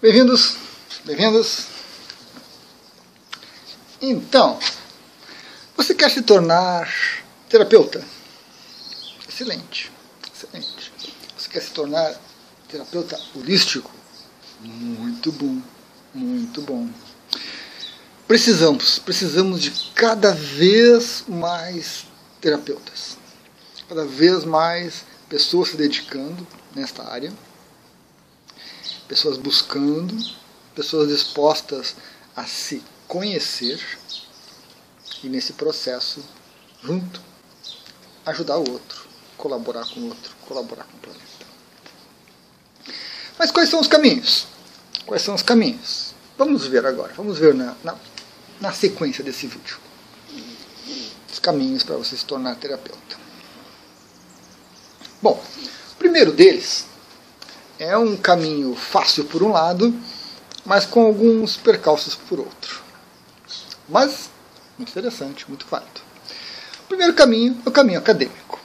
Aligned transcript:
Bem-vindos, 0.00 0.54
bem-vindos. 1.04 1.66
Então, 4.00 4.56
você 5.76 5.92
quer 5.92 6.08
se 6.08 6.22
tornar 6.22 6.88
terapeuta? 7.48 8.06
Excelente, 9.28 9.90
excelente. 10.32 10.92
Você 11.36 11.48
quer 11.48 11.60
se 11.60 11.72
tornar 11.72 12.14
terapeuta 12.68 13.20
holístico? 13.34 13.90
Muito 14.60 15.32
bom, 15.32 15.60
muito 16.14 16.62
bom. 16.62 16.88
Precisamos, 18.28 19.00
precisamos 19.00 19.60
de 19.60 19.72
cada 19.96 20.32
vez 20.32 21.24
mais 21.26 22.06
terapeutas, 22.40 23.18
cada 23.88 24.04
vez 24.04 24.44
mais 24.44 25.04
pessoas 25.28 25.70
se 25.70 25.76
dedicando 25.76 26.46
nesta 26.72 27.02
área, 27.02 27.32
pessoas 29.08 29.38
buscando, 29.38 30.14
pessoas 30.74 31.08
dispostas 31.08 31.96
a 32.36 32.44
se 32.44 32.84
conhecer 33.08 33.80
e 35.24 35.28
nesse 35.28 35.54
processo, 35.54 36.22
junto, 36.82 37.20
ajudar 38.26 38.58
o 38.58 38.70
outro, 38.70 39.08
colaborar 39.36 39.88
com 39.88 40.00
o 40.00 40.08
outro, 40.08 40.36
colaborar 40.46 40.84
com 40.84 40.96
o 40.96 41.00
planeta. 41.00 41.24
Mas 43.38 43.50
quais 43.50 43.70
são 43.70 43.80
os 43.80 43.88
caminhos? 43.88 44.46
Quais 45.06 45.22
são 45.22 45.34
os 45.34 45.42
caminhos? 45.42 46.14
Vamos 46.36 46.66
ver 46.66 46.84
agora, 46.84 47.14
vamos 47.14 47.38
ver 47.38 47.54
na, 47.54 47.74
na, 47.82 47.96
na 48.60 48.72
sequência 48.72 49.24
desse 49.24 49.46
vídeo. 49.46 49.78
Os 51.32 51.38
caminhos 51.38 51.82
para 51.82 51.96
você 51.96 52.16
se 52.16 52.24
tornar 52.24 52.56
terapeuta. 52.56 53.16
Bom, 55.20 55.42
o 55.92 55.96
primeiro 55.96 56.32
deles 56.32 56.87
é 57.78 57.96
um 57.96 58.16
caminho 58.16 58.74
fácil 58.74 59.24
por 59.24 59.42
um 59.42 59.52
lado, 59.52 59.94
mas 60.64 60.84
com 60.84 61.00
alguns 61.06 61.56
percalços 61.56 62.14
por 62.14 62.40
outro. 62.40 62.82
Mas 63.88 64.30
muito 64.76 64.90
interessante, 64.90 65.48
muito 65.48 65.66
válido. 65.66 66.00
O 66.84 66.88
primeiro 66.88 67.14
caminho 67.14 67.60
é 67.64 67.68
o 67.68 67.72
caminho 67.72 67.98
acadêmico. 67.98 68.58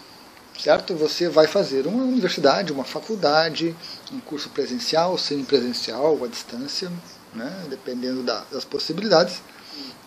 Certo? 0.60 0.96
Você 0.96 1.28
vai 1.28 1.46
fazer 1.46 1.88
uma 1.88 2.04
universidade, 2.04 2.72
uma 2.72 2.86
faculdade, 2.86 3.76
um 4.12 4.20
curso 4.20 4.50
presencial, 4.50 5.18
semipresencial 5.18 6.24
à 6.24 6.28
distância, 6.28 6.92
né? 7.34 7.66
dependendo 7.70 8.24
da, 8.24 8.46
das 8.52 8.64
possibilidades, 8.64 9.42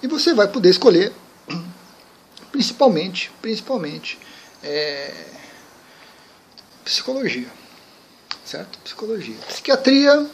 e 0.02 0.06
você 0.06 0.32
vai 0.32 0.48
poder 0.48 0.70
escolher, 0.70 1.12
principalmente, 2.50 3.30
principalmente, 3.42 4.18
é, 4.62 5.12
psicologia, 6.84 7.48
certo? 8.46 8.78
Psicologia. 8.78 9.36
Psiquiatria 9.48 10.30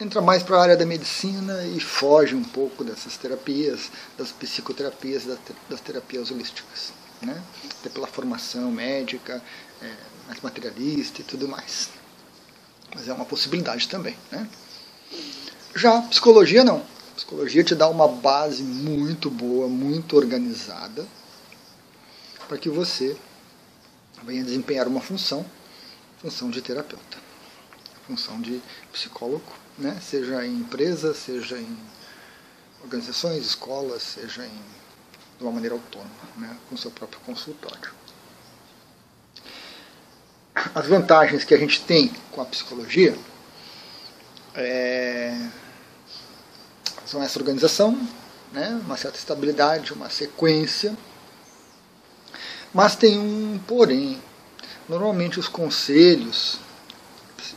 entra 0.00 0.20
mais 0.20 0.42
para 0.42 0.56
a 0.56 0.62
área 0.62 0.76
da 0.76 0.86
medicina 0.86 1.64
e 1.64 1.78
foge 1.78 2.34
um 2.34 2.42
pouco 2.42 2.82
dessas 2.82 3.16
terapias, 3.16 3.90
das 4.18 4.32
psicoterapias, 4.32 5.24
das 5.68 5.80
terapias 5.80 6.30
holísticas, 6.30 6.92
né? 7.20 7.40
Até 7.78 7.90
pela 7.90 8.06
formação 8.06 8.70
médica, 8.70 9.40
é, 9.80 9.94
mais 10.26 10.40
materialista 10.40 11.20
e 11.20 11.24
tudo 11.24 11.46
mais. 11.46 11.90
Mas 12.94 13.08
é 13.08 13.12
uma 13.12 13.24
possibilidade 13.24 13.88
também, 13.88 14.16
né? 14.30 14.48
Já 15.74 16.02
psicologia 16.02 16.64
não. 16.64 16.84
Psicologia 17.14 17.62
te 17.62 17.74
dá 17.74 17.88
uma 17.88 18.08
base 18.08 18.62
muito 18.62 19.30
boa, 19.30 19.68
muito 19.68 20.16
organizada, 20.16 21.06
para 22.48 22.58
que 22.58 22.68
você 22.68 23.16
venha 24.24 24.42
desempenhar 24.42 24.88
uma 24.88 25.00
função, 25.00 25.44
função 26.22 26.48
de 26.48 26.62
terapeuta, 26.62 27.18
função 28.06 28.40
de 28.40 28.62
psicólogo 28.92 29.62
né? 29.78 29.98
seja 30.00 30.44
em 30.44 30.58
empresas, 30.58 31.16
seja 31.16 31.58
em 31.58 31.78
organizações, 32.82 33.44
escolas, 33.44 34.02
seja 34.02 34.44
em, 34.44 34.60
de 35.38 35.42
uma 35.42 35.52
maneira 35.52 35.74
autônoma, 35.74 36.10
né? 36.36 36.56
com 36.68 36.76
seu 36.76 36.90
próprio 36.90 37.20
consultório. 37.20 37.92
As 40.74 40.86
vantagens 40.86 41.44
que 41.44 41.54
a 41.54 41.58
gente 41.58 41.82
tem 41.82 42.08
com 42.30 42.40
a 42.40 42.44
psicologia 42.44 43.16
é, 44.54 45.48
são 47.06 47.22
essa 47.22 47.38
organização, 47.38 47.96
né? 48.52 48.80
uma 48.84 48.96
certa 48.96 49.18
estabilidade, 49.18 49.92
uma 49.92 50.10
sequência, 50.10 50.96
mas 52.72 52.96
tem 52.96 53.18
um 53.18 53.58
porém. 53.66 54.20
Normalmente 54.88 55.38
os 55.38 55.48
conselhos 55.48 56.58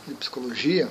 de 0.06 0.14
psicologia 0.14 0.88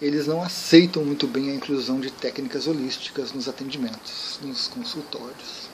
eles 0.00 0.26
não 0.26 0.42
aceitam 0.42 1.04
muito 1.04 1.26
bem 1.26 1.50
a 1.50 1.54
inclusão 1.54 2.00
de 2.00 2.10
técnicas 2.10 2.66
holísticas 2.66 3.32
nos 3.32 3.48
atendimentos, 3.48 4.38
nos 4.42 4.66
consultórios. 4.66 5.68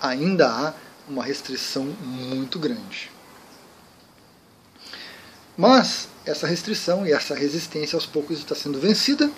Ainda 0.00 0.48
há 0.48 0.74
uma 1.06 1.22
restrição 1.22 1.84
muito 1.84 2.58
grande. 2.58 3.10
Mas 5.58 6.08
essa 6.24 6.46
restrição 6.46 7.06
e 7.06 7.12
essa 7.12 7.34
resistência 7.34 7.96
aos 7.96 8.06
poucos 8.06 8.38
está 8.38 8.54
sendo 8.54 8.80
vencida, 8.80 9.30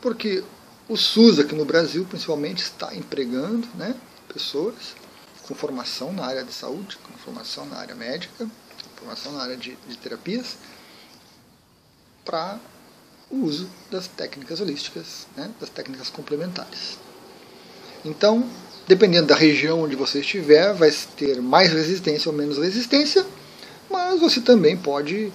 porque 0.00 0.42
o 0.88 0.96
SUS 0.96 1.38
aqui 1.38 1.54
no 1.54 1.64
Brasil, 1.64 2.04
principalmente, 2.04 2.64
está 2.64 2.92
empregando 2.96 3.68
né, 3.76 3.94
pessoas 4.32 4.96
com 5.52 5.54
formação 5.54 6.12
na 6.14 6.24
área 6.24 6.42
de 6.42 6.52
saúde, 6.52 6.96
com 6.96 7.12
formação 7.18 7.66
na 7.66 7.76
área 7.76 7.94
médica, 7.94 8.48
formação 8.96 9.32
na 9.32 9.42
área 9.42 9.56
de, 9.56 9.76
de 9.86 9.98
terapias, 9.98 10.56
para 12.24 12.58
o 13.30 13.36
uso 13.44 13.68
das 13.90 14.06
técnicas 14.06 14.60
holísticas, 14.60 15.26
né, 15.36 15.50
das 15.60 15.68
técnicas 15.68 16.08
complementares. 16.08 16.98
Então, 18.02 18.48
dependendo 18.88 19.26
da 19.26 19.34
região 19.34 19.82
onde 19.82 19.94
você 19.94 20.20
estiver, 20.20 20.72
vai 20.72 20.90
ter 21.16 21.42
mais 21.42 21.70
resistência 21.70 22.30
ou 22.30 22.36
menos 22.36 22.56
resistência, 22.56 23.26
mas 23.90 24.20
você 24.20 24.40
também 24.40 24.74
pode 24.74 25.30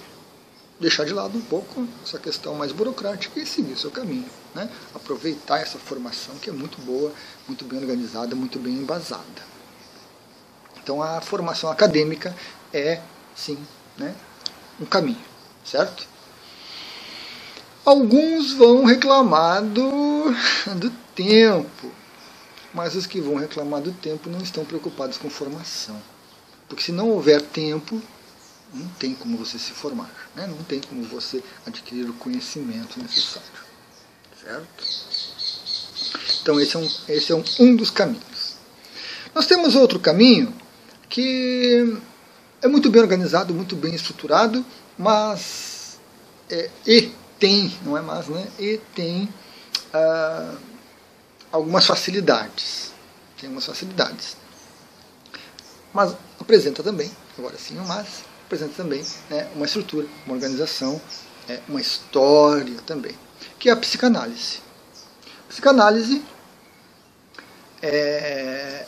deixar 0.79 1.05
de 1.05 1.13
lado 1.13 1.37
um 1.37 1.41
pouco 1.41 1.87
essa 2.03 2.17
questão 2.17 2.55
mais 2.55 2.71
burocrática 2.71 3.39
e 3.39 3.45
seguir 3.45 3.73
o 3.73 3.77
seu 3.77 3.91
caminho. 3.91 4.29
Né? 4.55 4.67
Aproveitar 4.95 5.59
essa 5.59 5.77
formação 5.77 6.35
que 6.37 6.49
é 6.49 6.53
muito 6.53 6.81
boa, 6.81 7.13
muito 7.47 7.63
bem 7.65 7.79
organizada, 7.79 8.35
muito 8.35 8.57
bem 8.57 8.73
embasada. 8.73 9.56
Então 10.87 11.03
a 11.03 11.19
formação 11.19 11.69
acadêmica 11.69 12.33
é, 12.71 13.01
sim, 13.35 13.57
né, 13.97 14.15
um 14.79 14.85
caminho, 14.85 15.19
certo? 15.65 16.07
Alguns 17.83 18.53
vão 18.53 18.85
reclamar 18.85 19.61
do, 19.65 20.33
do 20.79 20.89
tempo, 21.13 21.91
mas 22.73 22.95
os 22.95 23.05
que 23.05 23.19
vão 23.19 23.35
reclamar 23.35 23.81
do 23.81 23.91
tempo 23.91 24.29
não 24.29 24.39
estão 24.39 24.63
preocupados 24.63 25.17
com 25.17 25.29
formação. 25.29 26.01
Porque 26.69 26.81
se 26.81 26.93
não 26.93 27.09
houver 27.09 27.41
tempo, 27.41 28.01
não 28.73 28.87
tem 28.91 29.13
como 29.13 29.37
você 29.37 29.59
se 29.59 29.73
formar, 29.73 30.09
né? 30.33 30.47
não 30.47 30.63
tem 30.63 30.79
como 30.79 31.03
você 31.03 31.43
adquirir 31.65 32.09
o 32.09 32.13
conhecimento 32.13 32.97
necessário. 32.97 33.49
Certo? 34.41 34.85
Então 36.41 36.57
esse 36.61 36.77
é 36.77 36.79
um, 36.79 36.89
esse 37.09 37.31
é 37.33 37.35
um, 37.35 37.43
um 37.59 37.75
dos 37.75 37.91
caminhos. 37.91 38.55
Nós 39.35 39.45
temos 39.45 39.75
outro 39.75 39.99
caminho 39.99 40.55
que 41.09 41.97
é 42.61 42.67
muito 42.67 42.89
bem 42.89 43.01
organizado, 43.01 43.53
muito 43.53 43.75
bem 43.75 43.93
estruturado, 43.93 44.65
mas 44.97 45.99
é, 46.49 46.69
e 46.85 47.11
tem, 47.39 47.75
não 47.83 47.97
é 47.97 48.01
mais, 48.01 48.27
né? 48.27 48.47
E 48.59 48.79
tem 48.95 49.29
ah, 49.93 50.55
algumas 51.51 51.85
facilidades. 51.85 52.91
Tem 53.39 53.47
algumas 53.47 53.65
facilidades. 53.65 54.37
Mas 55.93 56.15
apresenta 56.39 56.83
também, 56.83 57.11
agora 57.37 57.57
sim, 57.57 57.75
mas 57.87 58.23
apresenta 58.45 58.73
também 58.75 59.03
né, 59.29 59.49
uma 59.55 59.65
estrutura, 59.65 60.07
uma 60.25 60.35
organização, 60.35 61.01
é, 61.47 61.59
uma 61.67 61.81
história 61.81 62.77
também, 62.85 63.15
que 63.59 63.69
é 63.69 63.71
a 63.71 63.75
psicanálise. 63.75 64.59
A 65.45 65.49
psicanálise 65.49 66.23
é, 67.81 68.85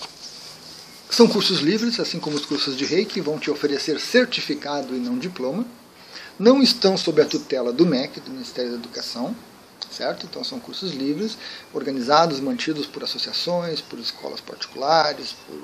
são 1.09 1.27
cursos 1.27 1.59
livres, 1.59 1.99
assim 1.99 2.19
como 2.19 2.35
os 2.35 2.45
cursos 2.45 2.77
de 2.77 2.85
Reiki, 2.85 3.15
que 3.15 3.21
vão 3.21 3.39
te 3.39 3.49
oferecer 3.49 3.99
certificado 3.99 4.95
e 4.95 4.99
não 4.99 5.17
diploma 5.17 5.65
não 6.39 6.63
estão 6.63 6.95
sob 6.95 7.21
a 7.21 7.25
tutela 7.25 7.73
do 7.73 7.85
MEC, 7.85 8.21
do 8.21 8.31
Ministério 8.31 8.71
da 8.71 8.77
Educação, 8.77 9.35
certo? 9.91 10.25
Então 10.25 10.41
são 10.41 10.57
cursos 10.57 10.93
livres, 10.93 11.37
organizados, 11.73 12.39
mantidos 12.39 12.85
por 12.85 13.03
associações, 13.03 13.81
por 13.81 13.99
escolas 13.99 14.39
particulares, 14.39 15.35
por 15.45 15.61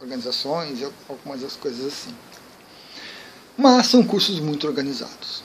organizações 0.00 0.80
e 0.80 0.88
algumas 1.06 1.54
coisas 1.56 1.86
assim. 1.86 2.14
Mas 3.58 3.88
são 3.88 4.02
cursos 4.02 4.40
muito 4.40 4.66
organizados. 4.66 5.42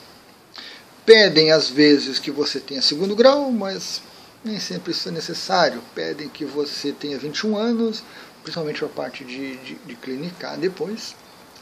Pedem 1.05 1.51
às 1.51 1.69
vezes 1.69 2.17
que 2.17 2.31
você 2.31 2.59
tenha 2.61 2.81
segundo 2.81 3.15
grau, 3.15 3.51
mas 3.51 4.01
nem 4.43 4.59
sempre 4.59 4.91
isso 4.91 5.09
é 5.09 5.11
necessário. 5.11 5.83
Pedem 5.93 6.29
que 6.29 6.45
você 6.45 6.93
tenha 6.93 7.17
21 7.17 7.57
anos, 7.57 8.03
principalmente 8.43 8.83
a 8.83 8.87
parte 8.87 9.23
de, 9.23 9.57
de, 9.57 9.75
de 9.75 9.95
clinicar 9.95 10.57
depois 10.57 11.15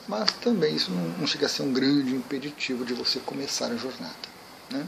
mas 0.10 0.32
também 0.42 0.76
isso 0.76 0.90
não, 0.92 1.08
não 1.20 1.28
chega 1.28 1.46
a 1.46 1.50
ser 1.50 1.62
um 1.62 1.72
grande 1.72 2.16
impeditivo 2.16 2.84
de 2.84 2.96
você 2.96 3.20
começar 3.20 3.68
a 3.68 3.76
jornada. 3.76 4.16
Né? 4.72 4.84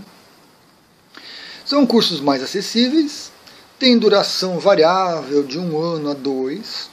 São 1.64 1.86
cursos 1.86 2.20
mais 2.20 2.42
acessíveis, 2.42 3.32
têm 3.78 4.00
duração 4.00 4.60
variável 4.60 5.44
de 5.44 5.60
um 5.60 5.80
ano 5.80 6.10
a 6.10 6.16
dois, 6.16 6.90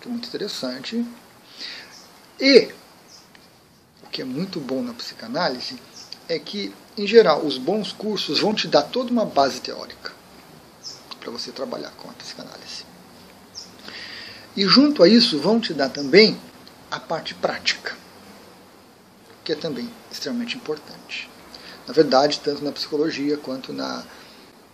que 0.00 0.08
é 0.08 0.10
muito 0.10 0.26
interessante. 0.26 1.04
E 2.40 2.72
o 4.02 4.06
que 4.06 4.22
é 4.22 4.24
muito 4.24 4.58
bom 4.60 4.82
na 4.82 4.94
psicanálise 4.94 5.78
é 6.26 6.38
que, 6.38 6.74
em 6.96 7.06
geral, 7.06 7.44
os 7.44 7.58
bons 7.58 7.92
cursos 7.92 8.40
vão 8.40 8.54
te 8.54 8.66
dar 8.66 8.84
toda 8.84 9.10
uma 9.10 9.26
base 9.26 9.60
teórica 9.60 10.10
para 11.20 11.30
você 11.30 11.52
trabalhar 11.52 11.90
com 11.98 12.08
a 12.08 12.14
psicanálise. 12.14 12.87
E 14.58 14.66
junto 14.66 15.04
a 15.04 15.08
isso 15.08 15.38
vão 15.38 15.60
te 15.60 15.72
dar 15.72 15.88
também 15.88 16.36
a 16.90 16.98
parte 16.98 17.32
prática, 17.32 17.96
que 19.44 19.52
é 19.52 19.54
também 19.54 19.88
extremamente 20.10 20.56
importante. 20.56 21.30
Na 21.86 21.94
verdade, 21.94 22.40
tanto 22.40 22.64
na 22.64 22.72
psicologia 22.72 23.36
quanto 23.36 23.72
na, 23.72 24.02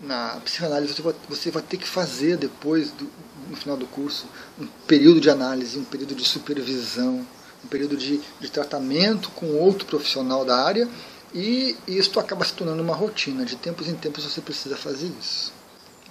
na 0.00 0.40
psicanálise, 0.42 0.94
você 0.94 1.02
vai, 1.02 1.14
você 1.28 1.50
vai 1.50 1.62
ter 1.62 1.76
que 1.76 1.86
fazer 1.86 2.38
depois, 2.38 2.92
do, 2.92 3.10
no 3.50 3.56
final 3.58 3.76
do 3.76 3.86
curso, 3.86 4.24
um 4.58 4.66
período 4.86 5.20
de 5.20 5.28
análise, 5.28 5.78
um 5.78 5.84
período 5.84 6.14
de 6.14 6.24
supervisão, 6.24 7.26
um 7.62 7.68
período 7.68 7.94
de, 7.94 8.22
de 8.40 8.50
tratamento 8.50 9.30
com 9.32 9.48
outro 9.58 9.84
profissional 9.86 10.46
da 10.46 10.64
área, 10.64 10.88
e 11.34 11.76
isto 11.86 12.18
acaba 12.18 12.42
se 12.42 12.54
tornando 12.54 12.82
uma 12.82 12.94
rotina. 12.94 13.44
De 13.44 13.56
tempos 13.56 13.86
em 13.86 13.94
tempos 13.94 14.24
você 14.24 14.40
precisa 14.40 14.78
fazer 14.78 15.12
isso. 15.20 15.52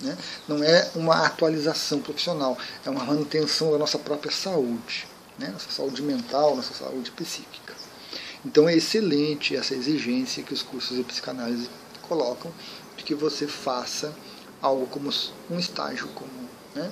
Né? 0.04 0.18
Não 0.48 0.64
é 0.64 0.92
uma 0.96 1.26
atualização 1.26 2.00
profissional, 2.00 2.58
é 2.86 2.90
uma 2.90 3.06
manutenção 3.06 3.72
da 3.72 3.78
nossa 3.78 3.98
própria 3.98 4.32
saúde, 4.32 5.08
né? 5.40 5.48
nossa 5.48 5.72
saúde 5.72 6.02
mental, 6.02 6.56
nossa 6.56 6.74
saúde 6.74 7.10
psíquica. 7.12 7.74
Então 8.46 8.68
é 8.68 8.76
excelente 8.76 9.56
essa 9.56 9.74
exigência 9.74 10.44
que 10.44 10.54
os 10.54 10.62
cursos 10.62 10.98
de 10.98 11.04
psicanálise 11.04 11.70
colocam 12.02 12.52
de 12.98 13.04
que 13.04 13.16
você 13.16 13.48
faça 13.48 14.14
algo 14.62 14.86
como 14.88 15.10
um 15.50 15.58
estágio, 15.58 16.10
como 16.10 16.30
né? 16.76 16.92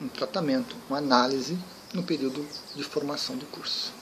um 0.00 0.08
tratamento, 0.08 0.76
uma 0.88 0.98
análise 0.98 1.58
no 1.94 2.02
período 2.02 2.46
de 2.74 2.84
formação 2.84 3.36
do 3.36 3.46
curso. 3.46 3.92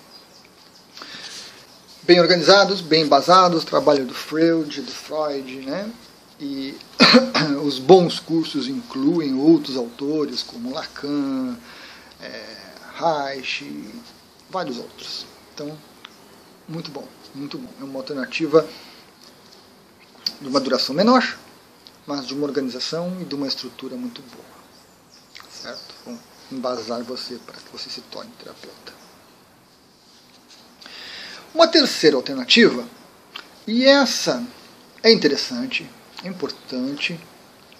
Bem 2.03 2.21
organizados, 2.21 2.81
bem 2.81 3.05
embasados, 3.05 3.65
trabalho 3.65 4.05
do 4.05 4.13
Freud, 4.13 4.81
do 4.81 4.91
Freud, 4.91 5.61
né? 5.61 5.89
E 6.43 6.77
os 7.65 7.79
bons 7.79 8.19
cursos 8.19 8.67
incluem 8.67 9.33
outros 9.37 9.77
autores 9.77 10.43
como 10.43 10.75
Lacan, 10.75 11.57
é, 12.21 12.57
Reich, 12.97 13.65
vários 14.51 14.77
outros. 14.77 15.25
Então, 15.55 15.79
muito 16.69 16.91
bom, 16.91 17.07
muito 17.33 17.57
bom. 17.57 17.69
É 17.81 17.85
uma 17.85 18.01
alternativa 18.01 18.69
de 20.41 20.49
uma 20.49 20.59
duração 20.59 20.97
menor, 20.97 21.39
mas 22.09 22.27
de 22.27 22.35
uma 22.35 22.45
organização 22.45 23.17
e 23.21 23.25
de 23.25 23.37
uma 23.37 23.47
estrutura 23.47 23.95
muito 23.95 24.21
boa. 24.23 25.49
Certo? 25.49 25.95
Vão 26.05 26.19
embasar 26.51 27.05
você 27.05 27.37
para 27.37 27.55
que 27.55 27.71
você 27.71 27.89
se 27.89 28.01
torne 28.01 28.33
terapeuta. 28.37 28.93
Uma 31.55 31.69
terceira 31.69 32.17
alternativa, 32.17 32.85
e 33.65 33.85
essa 33.85 34.45
é 35.05 35.13
interessante, 35.13 35.89
importante, 36.29 37.19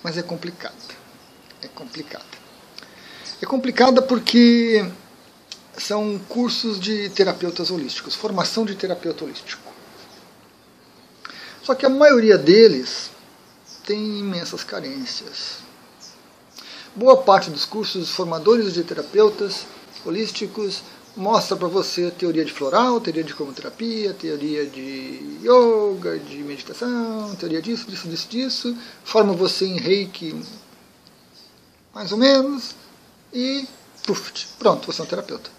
mas 0.03 0.19
é 0.19 0.23
complicada. 0.23 0.75
É 1.63 1.69
complicada. 1.69 2.25
É 3.41 3.47
complicada 3.47 4.03
porque 4.03 4.85
são 5.77 6.19
cursos 6.29 6.79
de 6.79 7.09
terapeutas 7.11 7.71
holísticos, 7.71 8.15
formação 8.15 8.65
de 8.65 8.75
terapeuta 8.75 9.25
holístico. 9.25 9.73
Só 11.63 11.75
que 11.75 11.87
a 11.87 11.89
maioria 11.89 12.37
deles 12.37 13.11
tem 13.85 14.19
imensas 14.19 14.65
carências. 14.65 15.59
Boa 16.95 17.23
parte 17.23 17.51
dos 17.51 17.65
cursos 17.65 18.11
formadores 18.11 18.75
de 18.75 18.85
terapeutas 18.85 19.67
holísticos 20.05 20.83
mostra 21.17 21.57
para 21.57 21.69
você 21.69 22.11
teoria 22.11 22.45
de 22.45 22.53
floral, 22.53 23.01
teoria 23.01 23.25
de 23.25 23.35
cromoterapia, 23.35 24.15
teoria 24.15 24.67
de 24.67 25.39
yoga, 25.43 26.19
de 26.19 26.39
meditação, 26.39 27.35
teoria 27.37 27.61
disso, 27.61 27.91
disso, 27.91 28.09
disso, 28.09 28.29
disso, 28.29 28.79
forma 29.05 29.33
você 29.33 29.67
em 29.67 29.79
reiki 29.79 30.35
mais 31.95 32.11
ou 32.13 32.19
menos 32.19 32.75
e 33.33 33.67
puf, 34.07 34.33
pronto, 34.59 34.87
você 34.87 35.01
é 35.01 35.05
um 35.05 35.07
terapeuta. 35.07 35.51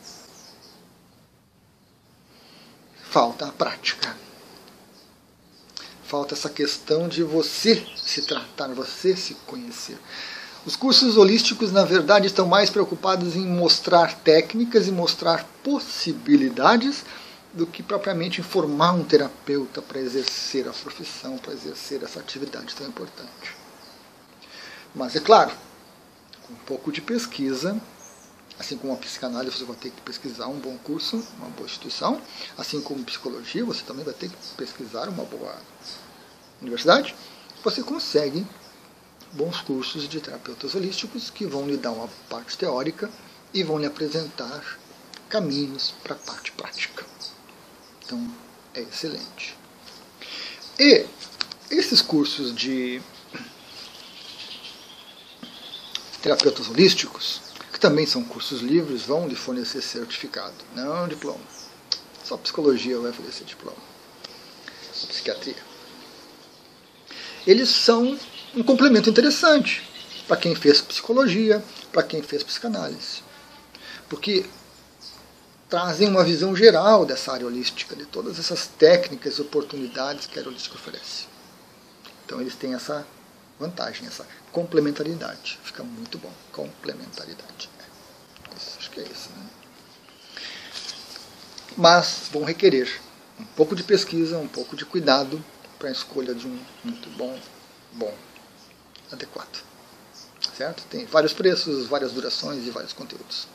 Falta 3.04 3.48
a 3.48 3.52
prática. 3.52 4.16
Falta 6.04 6.34
essa 6.34 6.50
questão 6.50 7.08
de 7.08 7.24
você 7.24 7.86
se 7.96 8.24
tratar, 8.24 8.70
você 8.70 9.16
se 9.16 9.36
conhecer. 9.46 9.98
Os 10.66 10.78
cursos 10.78 11.18
holísticos, 11.18 11.74
na 11.74 11.84
verdade, 11.84 12.28
estão 12.28 12.48
mais 12.48 12.70
preocupados 12.70 13.36
em 13.36 13.46
mostrar 13.46 14.16
técnicas 14.20 14.88
e 14.88 14.92
mostrar 14.92 15.46
possibilidades 15.62 17.04
do 17.52 17.68
que 17.68 17.84
propriamente 17.84 18.40
em 18.40 18.44
formar 18.46 18.94
um 18.94 19.04
terapeuta 19.04 19.82
para 19.82 20.00
exercer 20.00 20.66
a 20.66 20.72
profissão, 20.72 21.38
para 21.38 21.52
exercer 21.52 22.02
essa 22.02 22.22
atividade 22.22 22.74
tão 22.76 22.88
importante. 22.88 23.58
Mas 24.96 25.18
é 25.18 25.20
claro, 25.20 25.52
com 26.48 26.54
um 26.54 26.66
pouco 26.66 26.94
de 26.94 27.02
pesquisa, 27.02 27.78
assim 28.58 28.78
como 28.78 28.94
a 28.94 28.98
psicanálise 28.98 29.58
você 29.58 29.66
vai 29.66 29.76
ter 29.76 29.90
que 29.90 30.02
pesquisar 30.02 30.48
um 30.48 30.60
bom 30.60 30.78
curso, 30.78 31.22
uma 31.40 31.50
boa 31.50 31.66
instituição, 31.66 32.22
assim 32.58 32.80
como 32.80 33.04
psicologia 33.04 33.66
você 33.66 33.84
também 33.84 34.06
vai 34.06 34.14
ter 34.14 34.30
que 34.30 34.36
pesquisar 34.56 35.10
uma 35.10 35.26
boa 35.26 35.54
universidade, 36.62 37.14
você 37.62 37.84
consegue 37.84 38.48
bons 39.34 39.62
cursos 39.62 40.08
de 40.08 40.22
terapeutas 40.22 40.76
holísticos 40.76 41.30
que 41.30 41.46
vão 41.46 41.68
lhe 41.68 41.78
dar 41.78 41.92
uma 41.92 42.08
parte 42.30 42.58
teórica 42.58 43.10
e 43.54 43.64
vão 43.64 43.80
lhe 43.80 43.86
apresentar 43.86 44.80
caminhos 45.28 45.94
para 46.04 46.16
a 46.16 46.20
parte 46.20 46.52
prática. 46.52 47.06
Então, 48.06 48.32
é 48.74 48.82
excelente. 48.82 49.58
E 50.80 51.06
esses 51.70 52.02
cursos 52.02 52.54
de 52.56 53.02
terapeutas 56.22 56.70
holísticos, 56.70 57.42
que 57.72 57.80
também 57.80 58.06
são 58.06 58.24
cursos 58.24 58.62
livres, 58.62 59.04
vão 59.04 59.28
lhe 59.28 59.36
fornecer 59.36 59.82
certificado, 59.82 60.56
não 60.76 61.08
diploma. 61.08 61.44
Só 62.24 62.38
psicologia 62.38 63.00
vai 63.00 63.12
fornecer 63.12 63.44
diploma. 63.44 63.78
Psiquiatria. 64.92 65.58
Eles 67.46 67.70
são 67.70 68.18
um 68.56 68.64
complemento 68.64 69.10
interessante 69.10 69.82
para 70.28 70.38
quem 70.38 70.56
fez 70.56 70.80
psicologia, 70.82 71.64
para 71.92 72.04
quem 72.04 72.22
fez 72.22 72.44
psicanálise. 72.44 73.24
Porque 74.08 74.46
trazem 75.70 76.08
uma 76.08 76.24
visão 76.24 76.56
geral 76.56 77.06
dessa 77.06 77.34
área 77.34 77.48
holística, 77.48 77.96
de 77.96 78.06
todas 78.06 78.38
essas 78.38 78.68
técnicas 78.68 79.38
e 79.38 79.42
oportunidades 79.42 80.28
que 80.28 80.40
a 80.40 80.44
holística 80.44 80.76
oferece. 80.76 81.26
Então 82.26 82.40
eles 82.40 82.56
têm 82.56 82.74
essa 82.74 83.06
vantagem, 83.60 84.08
essa 84.08 84.26
complementaridade. 84.52 85.60
Fica 85.64 85.84
muito 85.84 86.18
bom. 86.18 86.32
Complementaridade. 86.52 87.70
Isso, 88.56 88.78
acho 88.78 88.92
que 88.92 89.00
é 89.00 89.04
isso. 89.04 89.30
Né? 89.36 89.46
Mas 91.76 92.30
vão 92.32 92.44
requerer 92.44 93.02
um 93.40 93.46
pouco 93.46 93.76
de 93.76 93.82
pesquisa, 93.84 94.38
um 94.38 94.48
pouco 94.48 94.76
de 94.76 94.86
cuidado 94.86 95.44
para 95.80 95.90
a 95.90 95.92
escolha 95.92 96.36
de 96.36 96.46
um 96.46 96.60
muito 96.84 97.10
bom, 97.18 97.38
bom 97.94 98.14
adequado. 99.14 99.64
Certo? 100.58 100.84
Tem 100.90 101.06
vários 101.06 101.34
preços, 101.34 101.88
várias 101.88 102.12
durações 102.12 102.66
e 102.66 102.70
vários 102.70 102.94
conteúdos. 102.94 103.48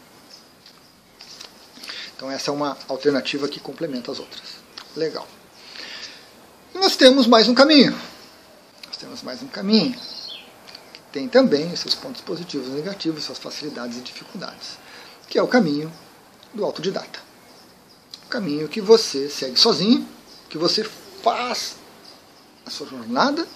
Então 2.17 2.31
essa 2.31 2.51
é 2.51 2.55
uma 2.55 2.77
alternativa 2.89 3.47
que 3.47 3.61
complementa 3.61 4.11
as 4.11 4.19
outras. 4.19 4.57
Legal. 4.97 5.27
E 6.75 6.79
nós 6.79 6.97
temos 6.97 7.27
mais 7.27 7.49
um 7.49 7.55
caminho. 7.55 7.97
Nós 8.87 8.97
temos 8.97 9.23
mais 9.23 9.43
um 9.43 9.47
caminho 9.47 9.97
que 10.93 11.01
tem 11.13 11.29
também 11.29 11.75
seus 11.77 11.95
pontos 11.95 12.21
positivos 12.21 12.69
e 12.69 12.73
negativos, 12.73 13.25
suas 13.25 13.39
facilidades 13.39 13.99
e 13.99 14.01
dificuldades, 14.01 14.79
que 15.29 15.39
é 15.39 15.43
o 15.43 15.47
caminho 15.47 15.93
do 16.53 16.65
autodidata. 16.65 17.21
O 18.27 18.29
caminho 18.29 18.69
que 18.69 18.81
você 18.81 19.29
segue 19.29 19.59
sozinho, 19.59 20.07
que 20.51 20.59
você 20.59 20.83
faz 21.23 21.77
a 22.67 22.71
sua 22.71 22.87
jornada 22.87 23.47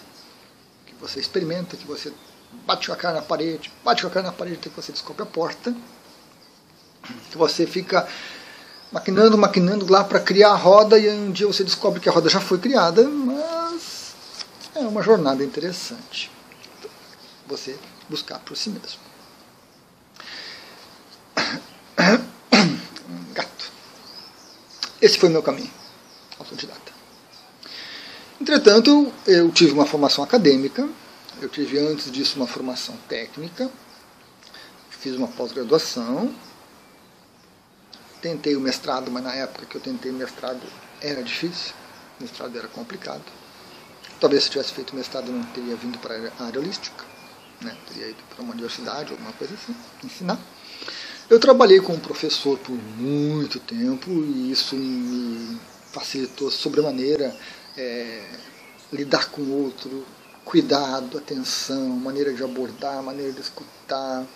você 1.03 1.19
experimenta, 1.19 1.77
que 1.77 1.87
você 1.87 2.13
bate 2.65 2.87
com 2.87 2.93
a 2.93 2.97
cara 2.97 3.17
na 3.17 3.23
parede, 3.23 3.73
bate 3.85 4.03
com 4.03 4.09
a 4.09 4.11
cara 4.11 4.27
na 4.27 4.33
parede 4.33 4.59
até 4.59 4.71
que 4.71 4.77
você 4.77 4.93
descobre 4.93 5.25
a 5.25 5.27
porta, 5.27 5.75
que 7.31 7.37
você 7.37 7.67
fica 7.67 8.09
maquinando, 8.93 9.37
maquinando 9.37 9.91
lá 9.91 10.05
para 10.05 10.21
criar 10.21 10.51
a 10.51 10.57
roda 10.57 10.97
e 10.97 11.11
um 11.11 11.33
dia 11.33 11.47
você 11.47 11.65
descobre 11.65 11.99
que 11.99 12.09
a 12.09 12.13
roda 12.13 12.31
já 12.31 12.41
foi 12.41 12.59
criada, 12.59 13.03
mas 13.09 14.15
é 14.77 14.81
uma 14.81 15.03
jornada 15.03 15.43
interessante. 15.43 16.31
Você 17.49 17.77
buscar 18.09 18.39
por 18.39 18.57
si 18.57 18.71
mesmo. 18.71 19.01
Gato. 23.35 23.73
esse 25.01 25.19
foi 25.19 25.29
o 25.29 25.33
meu 25.33 25.43
caminho, 25.43 25.71
autodidata. 26.39 26.92
Entretanto, 28.43 29.13
eu 29.25 29.53
tive 29.53 29.71
uma 29.71 29.87
formação 29.87 30.25
acadêmica, 30.25 30.89
eu 31.41 31.49
tive 31.49 31.79
antes 31.79 32.11
disso 32.11 32.35
uma 32.35 32.47
formação 32.49 32.97
técnica, 33.09 33.71
fiz 34.91 35.15
uma 35.15 35.29
pós-graduação, 35.29 36.35
tentei 38.21 38.57
o 38.57 38.61
mestrado, 38.61 39.13
mas 39.13 39.23
na 39.23 39.33
época 39.33 39.65
que 39.65 39.77
eu 39.77 39.81
tentei 39.81 40.11
o 40.11 40.15
mestrado 40.15 40.61
era 41.01 41.23
difícil, 41.23 41.73
o 42.19 42.25
mestrado 42.25 42.59
era 42.59 42.67
complicado. 42.67 43.23
Talvez 44.19 44.43
se 44.43 44.51
tivesse 44.51 44.73
feito 44.73 44.97
mestrado 44.97 45.29
eu 45.29 45.35
não 45.35 45.45
teria 45.45 45.77
vindo 45.77 45.97
para 45.99 46.17
a 46.41 46.45
área 46.45 46.59
holística, 46.59 47.05
né? 47.61 47.77
teria 47.93 48.09
ido 48.09 48.25
para 48.29 48.43
uma 48.43 48.55
universidade, 48.55 49.13
alguma 49.13 49.33
coisa 49.35 49.55
assim, 49.55 49.77
ensinar. 50.03 50.37
Eu 51.31 51.39
trabalhei 51.39 51.79
com 51.79 51.93
um 51.93 52.01
professor 52.01 52.59
por 52.59 52.75
muito 52.75 53.61
tempo 53.61 54.11
e 54.11 54.51
isso 54.51 54.75
me 54.75 55.61
facilitou 55.93 56.51
sobremaneira 56.51 57.33
é, 57.77 58.25
lidar 58.93 59.31
com 59.31 59.43
o 59.43 59.65
outro, 59.65 60.07
cuidado, 60.45 61.19
atenção, 61.19 61.89
maneira 61.89 62.33
de 62.33 62.43
abordar, 62.43 63.03
maneira 63.03 63.33
de 63.33 63.41
escutar, 63.41 64.27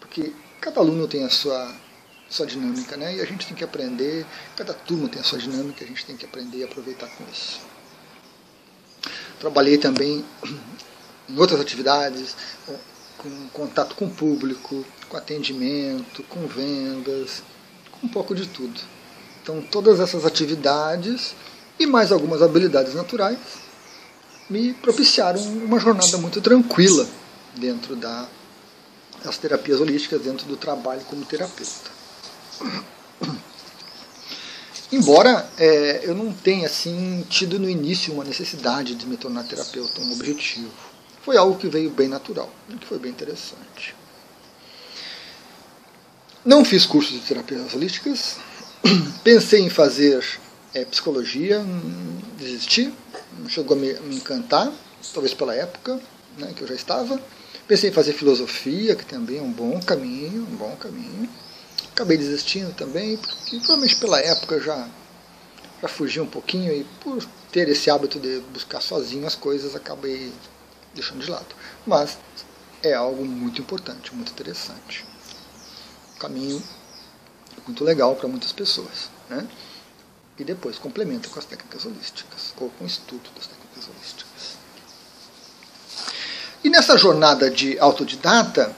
porque 0.00 0.32
cada 0.60 0.80
aluno 0.80 1.08
tem 1.08 1.24
a 1.24 1.30
sua, 1.30 1.74
sua 2.28 2.46
dinâmica, 2.46 2.96
né? 2.96 3.16
E 3.16 3.20
a 3.20 3.24
gente 3.24 3.46
tem 3.46 3.56
que 3.56 3.64
aprender, 3.64 4.26
cada 4.56 4.74
turma 4.74 5.08
tem 5.08 5.20
a 5.20 5.24
sua 5.24 5.38
dinâmica, 5.38 5.84
a 5.84 5.88
gente 5.88 6.04
tem 6.04 6.16
que 6.16 6.24
aprender 6.24 6.58
e 6.58 6.64
aproveitar 6.64 7.08
com 7.08 7.24
isso. 7.32 7.60
Trabalhei 9.40 9.78
também 9.78 10.24
em 11.28 11.38
outras 11.38 11.60
atividades, 11.60 12.36
com 13.16 13.48
contato 13.48 13.94
com 13.94 14.06
o 14.06 14.10
público, 14.10 14.84
com 15.08 15.16
atendimento, 15.16 16.22
com 16.24 16.46
vendas, 16.46 17.42
com 17.92 18.06
um 18.06 18.10
pouco 18.10 18.34
de 18.34 18.46
tudo. 18.46 18.80
Então, 19.42 19.62
todas 19.62 19.98
essas 19.98 20.24
atividades 20.24 21.34
e 21.78 21.86
mais 21.86 22.10
algumas 22.12 22.42
habilidades 22.42 22.94
naturais 22.94 23.38
me 24.48 24.72
propiciaram 24.74 25.40
uma 25.40 25.78
jornada 25.78 26.16
muito 26.18 26.40
tranquila 26.40 27.06
dentro 27.54 27.94
da, 27.94 28.26
das 29.22 29.36
terapias 29.36 29.80
holísticas, 29.80 30.22
dentro 30.22 30.46
do 30.46 30.56
trabalho 30.56 31.02
como 31.02 31.24
terapeuta. 31.24 31.90
Embora 34.90 35.46
é, 35.58 36.00
eu 36.04 36.14
não 36.14 36.32
tenha 36.32 36.66
assim 36.66 37.24
tido 37.28 37.58
no 37.58 37.68
início 37.68 38.12
uma 38.14 38.24
necessidade 38.24 38.94
de 38.94 39.06
me 39.06 39.18
tornar 39.18 39.44
terapeuta, 39.44 40.00
um 40.00 40.12
objetivo 40.12 40.70
foi 41.28 41.36
algo 41.36 41.58
que 41.58 41.68
veio 41.68 41.90
bem 41.90 42.08
natural, 42.08 42.50
que 42.80 42.86
foi 42.86 42.98
bem 42.98 43.10
interessante. 43.10 43.94
Não 46.42 46.64
fiz 46.64 46.86
cursos 46.86 47.12
de 47.12 47.20
terapias 47.20 47.74
holísticas, 47.74 48.36
pensei 49.22 49.60
em 49.60 49.68
fazer 49.68 50.24
é, 50.74 50.84
psicologia, 50.84 51.64
desisti, 52.36 52.92
não 53.38 53.48
chegou 53.48 53.76
a 53.76 53.80
me, 53.80 53.92
me, 54.00 54.16
encantar, 54.16 54.72
talvez 55.12 55.34
pela 55.34 55.54
época 55.54 56.00
né, 56.36 56.52
que 56.54 56.62
eu 56.62 56.68
já 56.68 56.74
estava. 56.74 57.20
Pensei 57.66 57.90
em 57.90 57.92
fazer 57.92 58.12
filosofia, 58.12 58.96
que 58.96 59.04
também 59.04 59.38
é 59.38 59.42
um 59.42 59.52
bom 59.52 59.80
caminho, 59.80 60.42
um 60.42 60.56
bom 60.56 60.74
caminho. 60.76 61.28
Acabei 61.92 62.16
desistindo 62.16 62.72
também, 62.74 63.16
porque 63.16 63.56
provavelmente 63.58 63.96
pela 63.96 64.20
época 64.20 64.60
já, 64.60 64.88
já 65.82 65.88
fugi 65.88 66.20
um 66.20 66.26
pouquinho 66.26 66.72
e 66.72 66.84
por 67.00 67.24
ter 67.52 67.68
esse 67.68 67.90
hábito 67.90 68.18
de 68.18 68.40
buscar 68.52 68.80
sozinho 68.80 69.26
as 69.26 69.34
coisas, 69.34 69.74
acabei 69.74 70.32
deixando 70.94 71.20
de 71.20 71.30
lado. 71.30 71.54
Mas 71.86 72.18
é 72.82 72.94
algo 72.94 73.24
muito 73.24 73.60
importante, 73.60 74.14
muito 74.14 74.32
interessante. 74.32 75.04
Um 76.16 76.18
caminho 76.18 76.62
muito 77.66 77.84
legal 77.84 78.14
para 78.16 78.28
muitas 78.28 78.52
pessoas. 78.52 79.10
Né? 79.28 79.46
E 80.38 80.44
depois 80.44 80.78
complementa 80.78 81.28
com 81.28 81.38
as 81.38 81.44
técnicas 81.44 81.84
holísticas, 81.84 82.54
ou 82.58 82.70
com 82.70 82.84
o 82.84 82.86
estudo 82.86 83.28
das 83.34 83.46
técnicas 83.46 83.88
holísticas. 83.88 84.58
E 86.62 86.70
nessa 86.70 86.96
jornada 86.96 87.50
de 87.50 87.78
autodidata, 87.78 88.74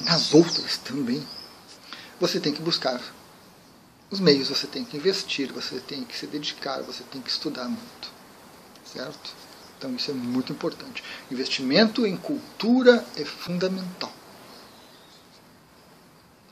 nas 0.00 0.34
outras 0.34 0.76
também, 0.78 1.26
você 2.20 2.38
tem 2.40 2.52
que 2.52 2.60
buscar 2.60 3.00
os 4.10 4.20
meios, 4.20 4.48
você 4.48 4.66
tem 4.66 4.84
que 4.84 4.96
investir, 4.96 5.52
você 5.52 5.80
tem 5.80 6.04
que 6.04 6.16
se 6.16 6.26
dedicar, 6.26 6.82
você 6.82 7.02
tem 7.04 7.20
que 7.20 7.30
estudar 7.30 7.64
muito. 7.64 8.12
Certo? 8.84 9.34
Então 9.78 9.94
isso 9.94 10.10
é 10.10 10.14
muito 10.14 10.52
importante. 10.52 11.02
Investimento 11.30 12.06
em 12.06 12.16
cultura 12.16 13.04
é 13.16 13.24
fundamental. 13.24 14.12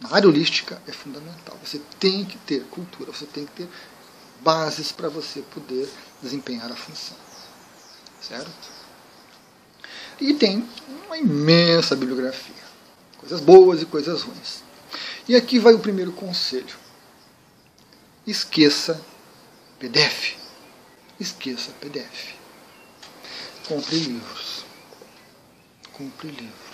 Na 0.03 0.17
área 0.17 0.29
holística 0.29 0.83
é 0.87 0.93
fundamental. 0.93 1.57
Você 1.65 1.81
tem 2.01 2.25
que 2.25 2.37
ter 2.39 2.65
cultura, 2.65 3.13
você 3.13 3.25
tem 3.25 3.47
que 3.47 3.53
ter 3.53 3.69
bases 4.41 4.91
para 4.91 5.09
você 5.09 5.41
poder 5.43 5.89
desempenhar 6.21 6.71
a 6.71 6.75
função. 6.77 7.17
Certo? 8.21 8.71
E 10.21 10.35
tem 10.35 10.69
uma 11.07 11.17
imensa 11.17 11.95
bibliografia. 11.95 12.63
Coisas 13.19 13.41
boas 13.41 13.81
e 13.83 13.87
coisas 13.87 14.23
ruins. 14.23 14.63
E 15.29 15.37
aqui 15.37 15.59
vai 15.59 15.73
o 15.73 15.79
primeiro 15.79 16.13
conselho. 16.13 16.77
Esqueça 18.27 19.01
PDF. 19.79 20.37
Esqueça 21.19 21.71
PDF. 21.81 22.35
Compre 23.69 23.99
livros. 23.99 24.65
Compre 25.93 26.29
livros. 26.29 26.72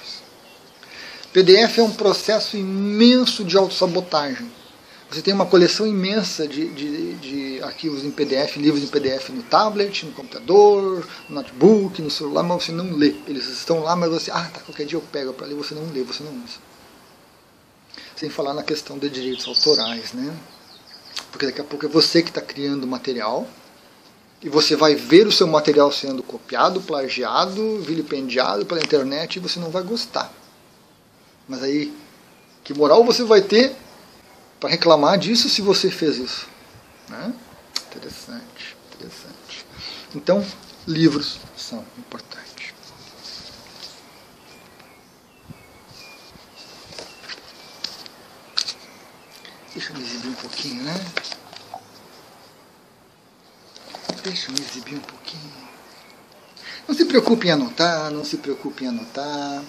PDF 1.33 1.79
é 1.79 1.83
um 1.83 1.93
processo 1.93 2.57
imenso 2.57 3.45
de 3.45 3.57
autossabotagem. 3.57 4.51
Você 5.11 5.23
tem 5.23 5.33
uma 5.33 5.47
coleção 5.47 5.87
imensa 5.87 6.47
de, 6.47 6.69
de, 6.69 7.15
de, 7.15 7.63
arquivos 7.63 8.05
em 8.05 8.11
PDF, 8.11 8.57
livros 8.57 8.83
em 8.83 8.89
PDF 8.89 9.31
no 9.31 9.43
tablet, 9.43 10.05
no 10.05 10.13
computador, 10.13 11.07
no 11.29 11.35
notebook, 11.35 12.03
no 12.03 12.11
celular, 12.11 12.43
mas 12.43 12.65
você 12.65 12.73
não 12.73 12.93
lê. 12.93 13.15
Eles 13.27 13.47
estão 13.49 13.81
lá, 13.81 13.97
mas 13.97 14.11
você, 14.11 14.31
ah, 14.31 14.51
tá, 14.53 14.61
qualquer 14.61 14.85
dia 14.85 14.97
eu 14.99 15.03
pego 15.03 15.33
para 15.33 15.47
ler, 15.47 15.55
você 15.55 15.75
não 15.75 15.91
lê, 15.93 16.03
você 16.03 16.23
não 16.23 16.33
usa. 16.33 16.59
Sem 18.17 18.29
falar 18.29 18.53
na 18.53 18.63
questão 18.63 18.99
de 18.99 19.09
direitos 19.09 19.47
autorais, 19.47 20.13
né? 20.13 20.35
Porque 21.31 21.47
daqui 21.47 21.61
a 21.61 21.65
pouco 21.65 21.87
é 21.87 21.89
você 21.89 22.23
que 22.23 22.31
está 22.31 22.43
criando 22.43 22.87
material 22.87 23.47
e 24.43 24.49
você 24.49 24.77
vai 24.77 24.95
ver 24.95 25.27
o 25.27 25.33
seu 25.33 25.47
material 25.47 25.91
sendo 25.91 26.23
copiado, 26.23 26.83
plagiado, 26.83 27.81
vilipendiado 27.81 28.67
pela 28.67 28.81
internet 28.81 29.37
e 29.37 29.41
você 29.41 29.59
não 29.59 29.71
vai 29.71 29.83
gostar. 29.83 30.33
Mas 31.49 31.63
aí, 31.63 31.97
que 32.63 32.75
moral 32.75 33.03
você 33.03 33.25
vai 33.25 33.41
ter 33.41 33.75
para 34.61 34.69
reclamar 34.69 35.19
disso 35.19 35.49
se 35.49 35.63
você 35.63 35.91
fez 35.91 36.19
isso? 36.19 36.47
Né? 37.09 37.33
Interessante, 37.89 38.77
interessante. 38.95 39.67
Então, 40.15 40.45
livros 40.87 41.39
são 41.57 41.85
importantes. 41.97 42.75
Deixa 49.73 49.93
eu 49.93 49.97
me 49.97 50.03
exibir 50.03 50.29
um 50.29 50.35
pouquinho, 50.35 50.83
né? 50.83 50.95
Deixa 54.25 54.51
eu 54.51 54.55
me 54.55 54.61
exibir 54.61 54.97
um 54.97 55.01
pouquinho. 55.01 55.69
Não 56.87 56.95
se 56.95 57.05
preocupe 57.05 57.47
em 57.47 57.53
anotar, 57.53 58.11
não 58.11 58.25
se 58.25 58.39
preocupe 58.39 58.85
em 58.85 58.89
anotar. 58.89 59.63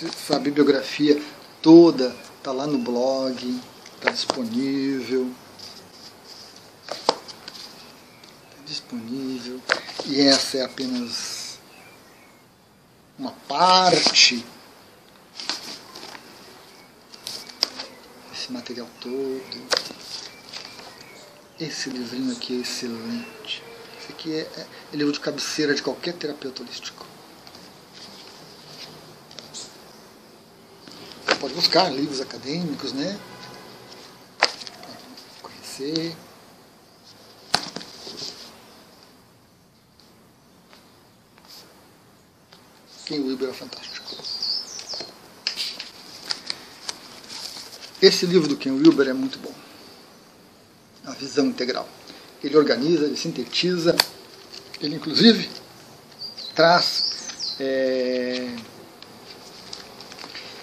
Essa 0.00 0.38
bibliografia 0.38 1.20
toda 1.60 2.14
está 2.36 2.52
lá 2.52 2.68
no 2.68 2.78
blog, 2.78 3.60
está 3.96 4.12
disponível. 4.12 5.28
Está 8.48 8.62
disponível. 8.64 9.60
E 10.06 10.20
essa 10.20 10.58
é 10.58 10.64
apenas 10.64 11.58
uma 13.18 13.32
parte 13.48 14.46
desse 18.30 18.52
material 18.52 18.86
todo. 19.00 19.66
Esse 21.58 21.90
livrinho 21.90 22.30
aqui 22.36 22.56
é 22.56 22.60
excelente. 22.60 23.64
Esse 24.00 24.12
aqui 24.12 24.32
é, 24.32 24.42
é, 24.42 24.66
é 24.92 24.96
livro 24.96 25.12
de 25.12 25.18
cabeceira 25.18 25.74
de 25.74 25.82
qualquer 25.82 26.14
terapeuta 26.14 26.62
holístico. 26.62 27.07
Pode 31.40 31.54
buscar 31.54 31.90
livros 31.90 32.20
acadêmicos, 32.20 32.92
né? 32.92 33.18
Conhecer. 35.42 36.14
Quem 43.06 43.20
Wilber 43.20 43.48
é 43.48 43.52
fantástico. 43.52 44.16
Esse 48.00 48.26
livro 48.26 48.48
do 48.48 48.56
Ken 48.56 48.70
Wilber 48.70 49.08
é 49.08 49.12
muito 49.12 49.38
bom. 49.38 49.54
A 51.04 51.12
visão 51.12 51.46
integral 51.46 51.88
ele 52.42 52.56
organiza, 52.56 53.04
ele 53.04 53.16
sintetiza, 53.16 53.96
ele 54.80 54.96
inclusive 54.96 55.48
traz 56.54 57.56
é, 57.58 58.54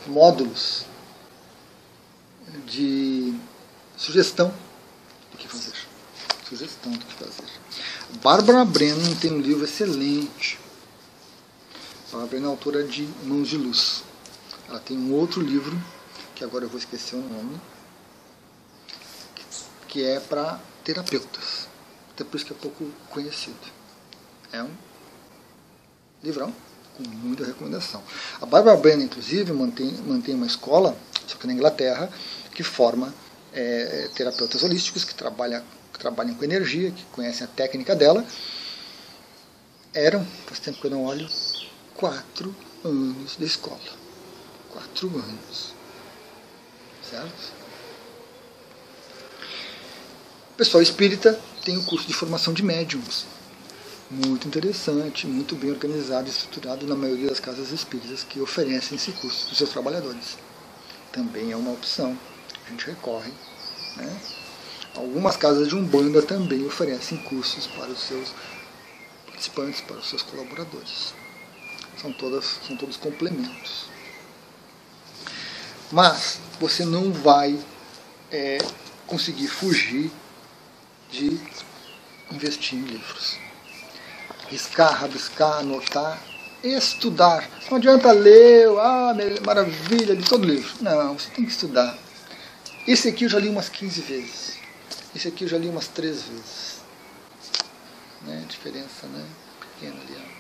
módulos 0.07 0.85
de 2.65 3.33
sugestão 3.97 4.53
sugestão 6.47 6.91
do 6.91 7.05
que 7.05 7.13
fazer. 7.13 7.43
Bárbara 8.21 8.63
Brennan 8.63 9.15
tem 9.15 9.31
um 9.31 9.39
livro 9.39 9.65
excelente. 9.65 10.59
Bárbara 12.12 12.27
Brennan 12.27 12.47
é 12.47 12.50
autora 12.51 12.83
de 12.83 13.03
Mãos 13.24 13.50
de 13.50 13.57
Luz. 13.57 14.03
Ela 14.69 14.79
tem 14.79 14.97
um 14.97 15.13
outro 15.13 15.41
livro, 15.41 15.77
que 16.35 16.43
agora 16.43 16.65
eu 16.65 16.69
vou 16.69 16.79
esquecer 16.79 17.15
o 17.15 17.21
nome, 17.21 17.59
que 19.88 20.03
é 20.03 20.19
para 20.19 20.59
terapeutas. 20.83 21.67
Até 22.12 22.24
por 22.24 22.38
isso 22.38 22.45
que 22.45 22.53
é 22.53 22.55
pouco 22.55 22.89
conhecido. 23.09 23.59
É 24.51 24.63
um 24.63 24.71
livrão 26.24 26.53
com 26.98 27.04
muita 27.04 27.46
recomendação. 27.46 28.02
A 28.42 28.46
Barbara 28.46 28.78
Brennan, 28.78 29.04
inclusive, 29.04 29.52
mantém, 29.52 29.92
mantém 30.06 30.36
uma 30.36 30.46
escola, 30.46 30.98
só 31.28 31.38
que 31.38 31.48
na 31.48 31.54
Inglaterra, 31.54 32.10
que 32.54 32.64
forma 32.64 33.14
é, 33.54 34.10
terapeutas 34.16 34.64
holísticos 34.64 35.04
que 35.04 35.14
trabalham, 35.14 35.64
que 35.94 36.00
trabalham 36.00 36.34
com 36.36 36.44
energia, 36.44 36.92
que 36.92 37.04
conhecem 37.06 37.46
a 37.46 37.48
técnica 37.48 37.96
dela. 37.96 38.25
Eram, 39.94 40.25
faz 40.46 40.60
tempo 40.60 40.80
que 40.80 40.88
eu 40.88 40.92
não 40.92 41.06
olho, 41.06 41.28
quatro 41.94 42.56
anos 42.84 43.38
de 43.38 43.46
escola. 43.46 43.80
Quatro 44.72 45.08
anos. 45.08 45.74
Certo? 47.10 47.54
O 50.52 50.58
pessoal 50.58 50.82
espírita 50.82 51.40
tem 51.64 51.78
o 51.78 51.84
curso 51.84 52.08
de 52.08 52.14
formação 52.14 52.54
de 52.54 52.64
médiums 52.64 53.25
muito 54.09 54.47
interessante, 54.47 55.25
muito 55.25 55.55
bem 55.55 55.71
organizado 55.71 56.27
e 56.27 56.29
estruturado 56.29 56.85
na 56.85 56.95
maioria 56.95 57.29
das 57.29 57.39
casas 57.39 57.71
espíritas 57.71 58.24
que 58.24 58.39
oferecem 58.39 58.97
esse 58.97 59.12
curso 59.13 59.45
para 59.45 59.51
os 59.51 59.57
seus 59.57 59.69
trabalhadores. 59.71 60.38
Também 61.12 61.51
é 61.51 61.55
uma 61.55 61.71
opção, 61.71 62.17
a 62.65 62.69
gente 62.69 62.85
recorre. 62.85 63.31
Né? 63.97 64.21
Algumas 64.95 65.35
casas 65.35 65.67
de 65.67 65.75
Umbanda 65.75 66.21
também 66.21 66.65
oferecem 66.65 67.17
cursos 67.17 67.67
para 67.67 67.89
os 67.89 68.00
seus 68.00 68.31
participantes, 69.25 69.81
para 69.81 69.97
os 69.97 70.07
seus 70.07 70.21
colaboradores. 70.21 71.13
São, 72.00 72.13
todas, 72.13 72.59
são 72.67 72.77
todos 72.77 72.97
complementos. 72.97 73.85
Mas 75.91 76.39
você 76.59 76.85
não 76.85 77.12
vai 77.12 77.57
é, 78.31 78.57
conseguir 79.07 79.47
fugir 79.47 80.12
de 81.09 81.39
investir 82.31 82.77
em 82.77 82.83
livros 82.83 83.45
riscar, 84.50 85.02
rabiscar, 85.02 85.60
anotar, 85.60 86.22
estudar. 86.64 87.50
Não 87.70 87.78
adianta 87.78 88.12
ler, 88.12 88.68
ah, 88.80 89.14
maravilha, 89.46 90.14
li 90.14 90.24
todo 90.24 90.46
livro. 90.46 90.72
Não, 90.82 91.18
você 91.18 91.30
tem 91.30 91.46
que 91.46 91.52
estudar. 91.52 91.98
Esse 92.88 93.10
aqui 93.10 93.25
eu 93.25 93.30
já 93.30 93.40
li 93.40 93.50
umas 93.50 93.70
15 93.70 94.02
vezes. 94.02 94.58
Esse 95.16 95.28
aqui 95.28 95.44
eu 95.46 95.48
já 95.48 95.58
li 95.58 95.68
umas 95.68 95.88
3 95.88 96.22
vezes. 96.24 96.75
Né? 98.22 98.46
Diferença, 98.48 99.08
né? 99.08 99.24
Pequena 99.60 99.96
ali. 100.02 100.18
Ó. 100.32 100.36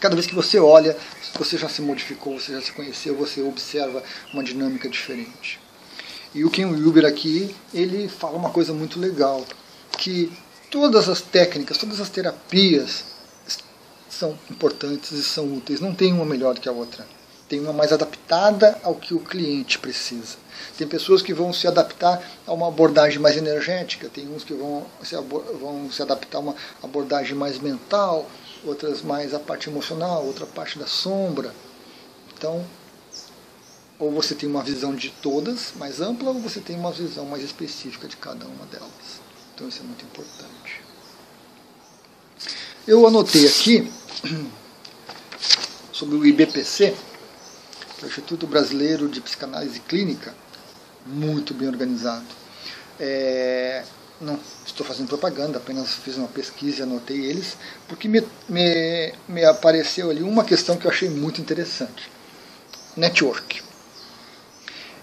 Cada 0.00 0.14
vez 0.14 0.26
que 0.26 0.34
você 0.34 0.58
olha, 0.58 0.96
você 1.38 1.58
já 1.58 1.68
se 1.68 1.82
modificou, 1.82 2.40
você 2.40 2.52
já 2.52 2.62
se 2.62 2.72
conheceu, 2.72 3.14
você 3.14 3.42
observa 3.42 4.02
uma 4.32 4.42
dinâmica 4.42 4.88
diferente. 4.88 5.60
E 6.34 6.44
o 6.44 6.50
Ken 6.50 6.66
Wilber 6.66 7.04
aqui, 7.04 7.54
ele 7.74 8.08
fala 8.08 8.36
uma 8.36 8.50
coisa 8.50 8.72
muito 8.72 8.98
legal, 8.98 9.44
que 9.98 10.32
todas 10.70 11.08
as 11.08 11.20
técnicas, 11.20 11.76
todas 11.76 12.00
as 12.00 12.08
terapias 12.08 13.04
são 14.08 14.38
importantes 14.50 15.10
e 15.12 15.22
são 15.22 15.56
úteis. 15.56 15.80
Não 15.80 15.94
tem 15.94 16.12
uma 16.12 16.24
melhor 16.24 16.58
que 16.58 16.68
a 16.68 16.72
outra. 16.72 17.06
Tem 17.48 17.58
uma 17.58 17.72
mais 17.72 17.92
adaptada 17.92 18.78
ao 18.84 18.94
que 18.94 19.12
o 19.12 19.18
cliente 19.18 19.78
precisa. 19.78 20.36
Tem 20.78 20.86
pessoas 20.86 21.20
que 21.20 21.34
vão 21.34 21.52
se 21.52 21.66
adaptar 21.66 22.22
a 22.46 22.52
uma 22.52 22.68
abordagem 22.68 23.18
mais 23.18 23.36
energética, 23.36 24.08
tem 24.08 24.28
uns 24.28 24.44
que 24.44 24.54
vão 24.54 24.86
se, 25.02 25.16
vão 25.16 25.90
se 25.90 26.00
adaptar 26.00 26.38
a 26.38 26.40
uma 26.40 26.54
abordagem 26.82 27.34
mais 27.34 27.58
mental, 27.58 28.30
outras 28.64 29.02
mais 29.02 29.34
a 29.34 29.40
parte 29.40 29.68
emocional, 29.68 30.24
outra 30.24 30.46
parte 30.46 30.78
da 30.78 30.86
sombra. 30.86 31.52
Então, 32.36 32.64
ou 33.98 34.12
você 34.12 34.34
tem 34.34 34.48
uma 34.48 34.62
visão 34.62 34.94
de 34.94 35.10
todas 35.10 35.72
mais 35.74 36.00
ampla, 36.00 36.30
ou 36.30 36.40
você 36.40 36.60
tem 36.60 36.76
uma 36.76 36.92
visão 36.92 37.26
mais 37.26 37.42
específica 37.42 38.06
de 38.06 38.16
cada 38.16 38.46
uma 38.46 38.64
delas. 38.66 39.29
Então 39.60 39.68
isso 39.68 39.80
é 39.80 39.82
muito 39.82 40.02
importante. 40.06 40.82
Eu 42.88 43.06
anotei 43.06 43.46
aqui 43.46 43.92
sobre 45.92 46.16
o 46.16 46.24
IBPC, 46.24 46.86
é 46.86 48.04
o 48.04 48.08
Instituto 48.08 48.46
Brasileiro 48.46 49.06
de 49.06 49.20
Psicanálise 49.20 49.78
Clínica, 49.80 50.34
muito 51.04 51.52
bem 51.52 51.68
organizado. 51.68 52.24
É, 52.98 53.84
não 54.18 54.40
estou 54.64 54.86
fazendo 54.86 55.08
propaganda, 55.08 55.58
apenas 55.58 55.92
fiz 55.92 56.16
uma 56.16 56.28
pesquisa 56.28 56.80
e 56.80 56.82
anotei 56.84 57.26
eles, 57.26 57.58
porque 57.86 58.08
me, 58.08 58.26
me, 58.48 59.12
me 59.28 59.44
apareceu 59.44 60.08
ali 60.08 60.22
uma 60.22 60.42
questão 60.42 60.78
que 60.78 60.86
eu 60.86 60.90
achei 60.90 61.10
muito 61.10 61.38
interessante. 61.38 62.10
Network. 62.96 63.62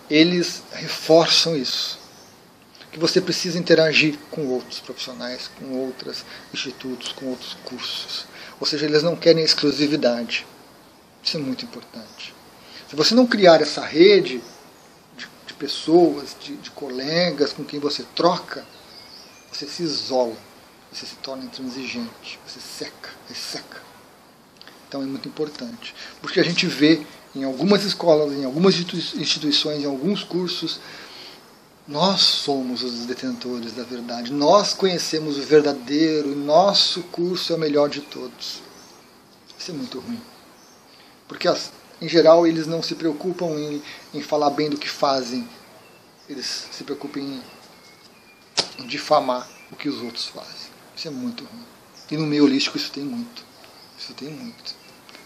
Eles 0.09 0.63
reforçam 0.73 1.55
isso 1.55 1.96
que 2.91 2.99
você 2.99 3.19
precisa 3.19 3.59
interagir 3.59 4.17
com 4.31 4.47
outros 4.47 4.79
profissionais, 4.79 5.49
com 5.59 5.73
outros 5.73 6.23
institutos, 6.53 7.11
com 7.11 7.27
outros 7.27 7.55
cursos. 7.65 8.25
Ou 8.59 8.65
seja, 8.65 8.85
eles 8.85 9.03
não 9.03 9.15
querem 9.15 9.43
exclusividade. 9.43 10.45
Isso 11.23 11.37
é 11.37 11.39
muito 11.39 11.65
importante. 11.65 12.33
Se 12.89 12.95
você 12.95 13.13
não 13.13 13.27
criar 13.27 13.61
essa 13.61 13.85
rede 13.85 14.41
de, 15.17 15.27
de 15.45 15.53
pessoas, 15.53 16.35
de, 16.39 16.55
de 16.55 16.71
colegas 16.71 17.51
com 17.51 17.63
quem 17.63 17.79
você 17.79 18.03
troca, 18.15 18.65
você 19.51 19.67
se 19.67 19.83
isola, 19.83 20.35
você 20.91 21.05
se 21.05 21.15
torna 21.15 21.43
intransigente, 21.43 22.39
você 22.47 22.59
seca, 22.59 23.09
resseca. 23.27 23.81
Então 24.87 25.01
é 25.01 25.05
muito 25.05 25.27
importante. 25.27 25.93
Porque 26.21 26.39
a 26.39 26.43
gente 26.43 26.65
vê 26.65 27.01
em 27.35 27.43
algumas 27.43 27.83
escolas, 27.83 28.31
em 28.33 28.45
algumas 28.45 28.75
instituições, 28.75 29.83
em 29.83 29.85
alguns 29.85 30.23
cursos, 30.23 30.79
nós 31.87 32.19
somos 32.21 32.83
os 32.83 33.05
detentores 33.05 33.71
da 33.71 33.83
verdade. 33.83 34.33
Nós 34.33 34.73
conhecemos 34.73 35.37
o 35.37 35.41
verdadeiro. 35.41 36.35
Nosso 36.35 37.01
curso 37.03 37.53
é 37.53 37.55
o 37.55 37.59
melhor 37.59 37.87
de 37.89 38.01
todos. 38.01 38.61
Isso 39.57 39.71
é 39.71 39.73
muito 39.73 39.99
ruim. 39.99 40.21
Porque, 41.29 41.47
em 42.01 42.09
geral, 42.09 42.45
eles 42.45 42.67
não 42.67 42.83
se 42.83 42.93
preocupam 42.93 43.51
em, 43.51 43.81
em 44.13 44.21
falar 44.21 44.49
bem 44.49 44.69
do 44.69 44.77
que 44.77 44.89
fazem. 44.89 45.47
Eles 46.27 46.67
se 46.71 46.83
preocupam 46.83 47.21
em, 47.21 47.41
difamar 48.85 49.47
o 49.71 49.75
que 49.77 49.87
os 49.87 50.01
outros 50.01 50.25
fazem. 50.25 50.69
Isso 50.93 51.07
é 51.07 51.11
muito 51.11 51.45
ruim. 51.45 51.65
E 52.11 52.17
no 52.17 52.27
meio 52.27 52.43
holístico 52.43 52.75
isso 52.75 52.91
tem 52.91 53.03
muito. 53.03 53.45
Isso 53.97 54.13
tem 54.13 54.29
muito. 54.29 54.75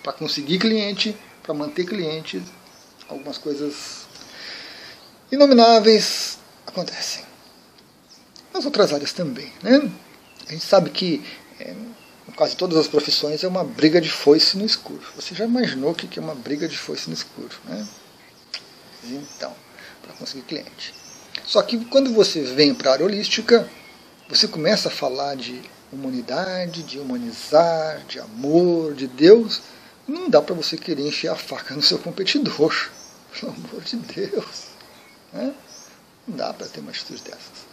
Para 0.04 0.14
conseguir 0.14 0.60
cliente, 0.60 1.18
para 1.42 1.56
manter 1.56 1.86
cliente, 1.86 2.42
algumas 3.10 3.40
coisas 3.40 4.06
inomináveis 5.32 6.41
acontecem. 6.72 7.24
Nas 8.54 8.66
outras 8.66 8.94
áreas 8.94 9.14
também. 9.14 9.52
Né? 9.62 9.92
A 10.48 10.52
gente 10.52 10.66
sabe 10.66 10.90
que 10.90 11.24
é, 11.60 11.76
quase 12.36 12.56
todas 12.56 12.78
as 12.78 12.88
profissões 12.88 13.44
é 13.44 13.48
uma 13.48 13.64
briga 13.64 14.02
de 14.02 14.10
foice 14.10 14.58
no 14.58 14.66
escuro. 14.66 15.04
Você 15.16 15.36
já 15.36 15.46
imaginou 15.46 15.92
o 15.92 15.96
que 15.96 16.20
é 16.20 16.22
uma 16.22 16.36
briga 16.36 16.68
de 16.68 16.78
foice 16.78 17.10
no 17.10 17.14
escuro? 17.14 17.56
Né? 17.66 17.88
Então, 19.04 19.54
para 20.02 20.14
conseguir 20.14 20.44
cliente. 20.44 20.94
Só 21.46 21.62
que 21.62 21.84
quando 21.86 22.14
você 22.14 22.42
vem 22.42 22.74
para 22.74 22.92
a 22.92 22.94
área 22.94 23.06
holística, 23.06 23.70
você 24.30 24.48
começa 24.48 24.90
a 24.90 24.92
falar 24.92 25.36
de 25.36 25.62
humanidade, 25.92 26.84
de 26.84 27.00
humanizar, 27.00 28.04
de 28.08 28.20
amor, 28.20 28.94
de 28.94 29.08
Deus. 29.08 29.62
Não 30.08 30.30
dá 30.30 30.42
para 30.42 30.56
você 30.56 30.78
querer 30.78 31.06
encher 31.06 31.30
a 31.30 31.36
faca 31.36 31.76
no 31.76 31.82
seu 31.82 32.00
competidor. 32.00 32.90
Pelo 33.40 33.54
amor 33.54 33.82
de 33.82 33.96
Deus. 33.98 34.68
Né? 35.34 35.54
Não 36.32 36.38
dá 36.38 36.54
para 36.54 36.66
ter 36.66 36.80
uma 36.80 36.92
atitude 36.92 37.22
dessas. 37.24 37.66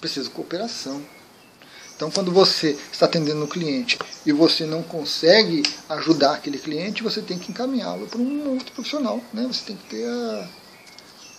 Precisa 0.00 0.26
de 0.26 0.34
cooperação. 0.34 1.04
Então, 1.94 2.10
quando 2.10 2.32
você 2.32 2.78
está 2.90 3.04
atendendo 3.04 3.44
um 3.44 3.46
cliente 3.46 3.98
e 4.24 4.32
você 4.32 4.64
não 4.64 4.82
consegue 4.82 5.62
ajudar 5.90 6.32
aquele 6.32 6.58
cliente, 6.58 7.02
você 7.02 7.20
tem 7.20 7.38
que 7.38 7.52
encaminhá-lo 7.52 8.06
para 8.06 8.18
um 8.18 8.54
outro 8.54 8.72
profissional. 8.72 9.20
Né? 9.34 9.46
Você 9.46 9.66
tem 9.66 9.76
que 9.76 9.84
ter 9.90 10.08
a, 10.08 10.48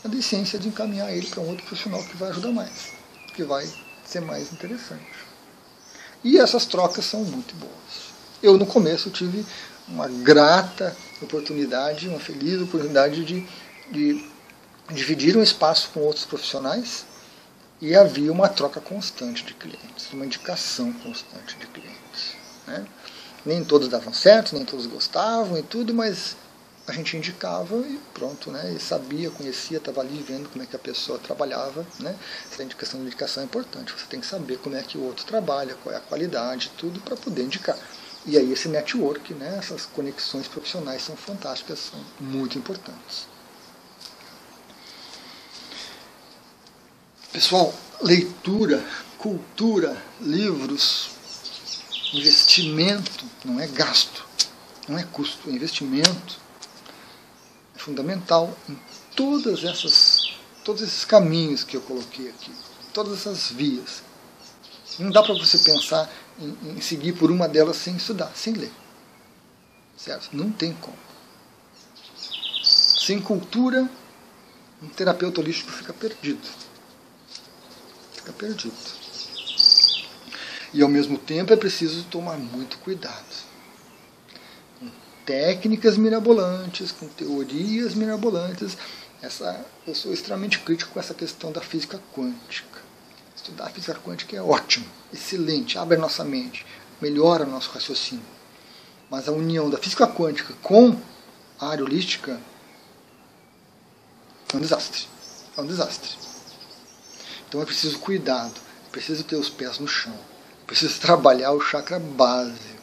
a 0.06 0.08
decência 0.08 0.60
de 0.60 0.68
encaminhar 0.68 1.12
ele 1.12 1.26
para 1.26 1.42
um 1.42 1.50
outro 1.50 1.66
profissional 1.66 2.02
que 2.04 2.16
vai 2.16 2.30
ajudar 2.30 2.52
mais, 2.52 2.94
que 3.34 3.44
vai 3.44 3.68
ser 4.06 4.22
mais 4.22 4.54
interessante. 4.54 5.04
E 6.24 6.38
essas 6.38 6.66
trocas 6.66 7.06
são 7.06 7.24
muito 7.24 7.56
boas. 7.56 8.14
Eu, 8.42 8.56
no 8.56 8.68
começo, 8.68 9.10
tive 9.10 9.44
uma 9.88 10.08
grata 10.08 10.96
oportunidade, 11.22 12.08
uma 12.08 12.20
feliz 12.20 12.62
oportunidade 12.62 13.26
de, 13.26 13.46
de 13.92 14.35
dividiram 14.92 15.42
espaço 15.42 15.90
com 15.94 16.02
outros 16.02 16.26
profissionais 16.26 17.06
e 17.82 17.96
havia 17.96 18.32
uma 18.32 18.48
troca 18.48 18.80
constante 18.80 19.44
de 19.44 19.54
clientes, 19.54 20.12
uma 20.14 20.26
indicação 20.26 20.94
constante 20.94 21.58
de 21.58 21.68
clientes. 21.68 22.36
Né? 22.68 22.86
Nem 23.46 23.64
todos 23.64 23.88
davam 23.88 24.14
certo, 24.14 24.56
nem 24.56 24.66
todos 24.66 24.86
gostavam 24.88 25.58
e 25.58 25.64
tudo, 25.64 25.94
mas 25.94 26.36
a 26.88 26.92
gente 26.92 27.18
indicava 27.18 27.76
e 27.78 28.00
pronto, 28.14 28.52
né? 28.52 28.74
E 28.74 28.80
sabia, 28.80 29.32
conhecia, 29.32 29.78
estava 29.78 30.02
ali 30.02 30.24
vendo 30.28 30.50
como 30.50 30.64
é 30.64 30.68
que 30.68 30.76
a 30.76 30.80
pessoa 30.80 31.18
trabalhava, 31.18 31.86
né? 32.00 32.16
Essa 32.52 32.64
indicação 32.64 33.00
de 33.00 33.08
indicação 33.08 33.42
é 33.42 33.46
importante. 33.46 33.92
Você 33.92 34.06
tem 34.08 34.20
que 34.20 34.26
saber 34.26 34.58
como 34.60 34.76
é 34.76 34.84
que 34.84 34.98
o 34.98 35.04
outro 35.04 35.26
trabalha, 35.26 35.76
qual 35.84 35.94
é 35.94 35.98
a 35.98 36.02
qualidade, 36.02 36.72
tudo 36.78 37.00
para 37.00 37.16
poder 37.16 37.44
indicar. 37.44 37.78
E 38.26 38.38
aí 38.38 38.52
esse 38.52 38.68
network, 38.68 39.34
né? 39.34 39.58
Essas 39.58 39.86
conexões 39.86 40.48
profissionais 40.48 41.02
são 41.02 41.16
fantásticas, 41.16 41.80
são 41.80 42.00
muito 42.20 42.58
importantes. 42.58 43.28
Pessoal, 47.36 47.74
leitura, 48.02 48.82
cultura, 49.18 50.02
livros, 50.22 51.10
investimento, 52.14 53.26
não 53.44 53.60
é 53.60 53.68
gasto, 53.68 54.26
não 54.88 54.98
é 54.98 55.04
custo, 55.04 55.50
é 55.50 55.52
investimento 55.52 56.40
é 57.76 57.78
fundamental 57.78 58.58
em 58.70 58.80
todas 59.18 59.66
essas, 59.66 60.32
todos 60.64 60.82
esses 60.82 61.04
caminhos 61.04 61.66
que 61.66 61.76
eu 61.76 61.82
coloquei 61.82 62.30
aqui, 62.30 62.54
todas 62.94 63.20
essas 63.20 63.52
vias. 63.52 64.02
Não 64.98 65.12
dá 65.12 65.22
para 65.22 65.34
você 65.34 65.58
pensar 65.58 66.10
em, 66.40 66.58
em, 66.70 66.80
seguir 66.80 67.18
por 67.18 67.30
uma 67.30 67.50
delas 67.50 67.76
sem 67.76 67.98
estudar, 67.98 68.32
sem 68.34 68.54
ler. 68.54 68.72
Certo? 69.98 70.30
Não 70.32 70.50
tem 70.54 70.72
como. 70.76 70.98
Sem 72.64 73.20
cultura, 73.20 73.90
um 74.82 74.88
terapeuta 74.88 75.42
holístico 75.42 75.70
fica 75.74 75.92
perdido. 75.92 76.48
Fica 78.26 78.34
perdido. 78.34 78.76
E 80.74 80.82
ao 80.82 80.90
mesmo 80.90 81.18
tempo 81.18 81.54
é 81.54 81.56
preciso 81.56 82.04
tomar 82.06 82.38
muito 82.38 82.78
cuidado 82.80 83.46
técnicas 85.26 85.98
mirabolantes, 85.98 86.92
com 86.92 87.08
teorias 87.08 87.96
mirabolantes. 87.96 88.78
Essa, 89.22 89.66
eu 89.88 89.96
sou 89.96 90.14
extremamente 90.14 90.60
crítico 90.60 90.92
com 90.92 91.00
essa 91.00 91.14
questão 91.14 91.52
da 91.52 91.62
física 91.62 92.00
quântica. 92.14 92.82
Estudar 93.36 93.70
física 93.72 94.00
quântica 94.00 94.36
é 94.36 94.42
ótimo, 94.42 94.86
excelente, 95.12 95.78
abre 95.78 95.98
nossa 95.98 96.24
mente, 96.24 96.66
melhora 97.02 97.46
nosso 97.46 97.72
raciocínio. 97.72 98.24
Mas 99.10 99.28
a 99.28 99.32
união 99.32 99.70
da 99.70 99.78
física 99.78 100.08
quântica 100.08 100.54
com 100.62 100.96
a 101.60 101.70
área 101.70 101.84
holística 101.84 102.40
é 104.54 104.58
um 104.58 104.60
desastre. 104.60 105.08
É 105.58 105.62
um 105.62 105.66
desastre. 105.66 106.35
Então 107.48 107.62
é 107.62 107.66
preciso 107.66 108.00
cuidado, 108.00 108.54
é 108.88 108.92
preciso 108.92 109.24
ter 109.24 109.36
os 109.36 109.50
pés 109.50 109.80
no 109.80 109.88
chão, 109.88 110.14
é 110.64 110.66
preciso 110.66 111.00
trabalhar 111.00 111.52
o 111.52 111.62
chakra 111.62 112.00
base 112.00 112.76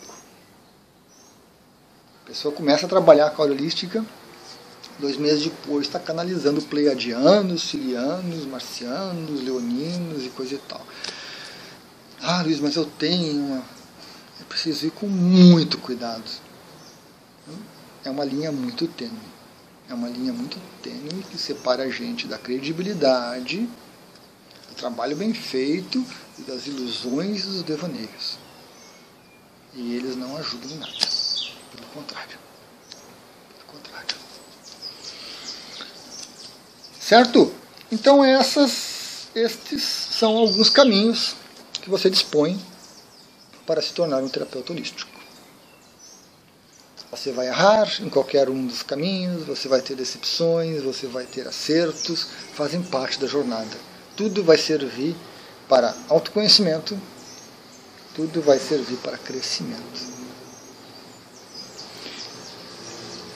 a 2.23 2.25
pessoa 2.25 2.55
começa 2.55 2.87
a 2.87 2.89
trabalhar 2.89 3.35
a 3.37 3.43
holística, 3.43 4.05
dois 4.97 5.17
meses 5.17 5.43
depois 5.43 5.87
está 5.87 5.99
canalizando 5.99 6.63
pleiadianos, 6.63 7.63
sirianos, 7.63 8.47
marcianos, 8.47 9.43
leoninos 9.43 10.25
e 10.25 10.29
coisa 10.29 10.55
e 10.55 10.59
tal. 10.59 10.87
Ah, 12.21 12.41
Luiz, 12.43 12.61
mas 12.61 12.77
eu 12.77 12.85
tenho 12.85 13.45
uma... 13.45 13.57
Eu 14.39 14.47
preciso 14.49 14.87
ir 14.87 14.93
com 14.93 15.09
muito 15.09 15.79
cuidado. 15.79 16.23
É 18.05 18.11
uma 18.11 18.25
linha 18.25 18.53
muito 18.53 18.87
tênue. 18.87 19.19
É 19.91 19.95
uma 19.95 20.09
linha 20.09 20.33
muito 20.33 20.59
tênue 20.81 21.25
que 21.29 21.37
separa 21.37 21.83
a 21.83 21.91
gente 21.91 22.29
da 22.29 22.39
credibilidade, 22.39 23.69
do 24.73 24.77
trabalho 24.77 25.17
bem 25.17 25.33
feito 25.33 26.05
e 26.39 26.43
das 26.43 26.67
ilusões 26.67 27.45
e 27.45 27.49
dos 27.49 27.63
devaneios. 27.63 28.39
E 29.75 29.95
eles 29.95 30.17
não 30.17 30.37
ajudam 30.37 30.71
em 30.71 30.79
nada 30.79 31.13
contrário. 31.93 32.39
Pelo 33.55 33.79
contrário. 33.79 34.17
Certo? 36.99 37.55
Então 37.91 38.25
essas, 38.25 39.29
estes 39.35 39.83
são 39.83 40.37
alguns 40.37 40.71
caminhos 40.71 41.37
que 41.75 41.91
você 41.91 42.09
dispõe 42.09 42.61
para 43.67 43.83
se 43.83 43.93
tornar 43.93 44.23
um 44.23 44.29
terapeuta 44.29 44.73
holístico. 44.73 45.11
Você 47.11 47.31
vai 47.31 47.47
errar 47.49 48.01
em 48.01 48.09
qualquer 48.09 48.49
um 48.49 48.67
dos 48.67 48.83
caminhos, 48.83 49.45
você 49.45 49.69
vai 49.69 49.83
ter 49.83 49.95
decepções, 49.95 50.83
você 50.83 51.07
vai 51.07 51.27
ter 51.27 51.47
acertos, 51.47 52.27
fazem 52.55 52.83
parte 52.83 53.21
da 53.21 53.27
jornada. 53.27 53.92
Tudo 54.17 54.45
vai 54.45 54.59
servir 54.59 55.17
para 55.69 55.95
autoconhecimento, 56.09 57.01
tudo 58.15 58.43
vai 58.43 58.59
servir 58.59 58.97
para 58.99 59.17
crescimento. 59.17 60.13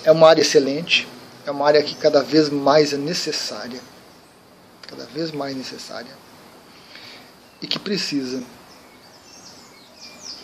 É 0.05 0.13
uma 0.13 0.29
área 0.29 0.43
excelente, 0.43 1.09
é 1.47 1.51
uma 1.51 1.67
área 1.67 1.83
que 1.83 1.95
cada 1.95 2.23
vez 2.23 2.49
mais 2.49 2.93
é 2.93 2.97
necessária, 2.97 3.81
cada 4.87 5.07
vez 5.07 5.31
mais 5.31 5.57
necessária, 5.57 6.13
e 7.61 7.67
que 7.67 7.79
precisa 7.79 8.43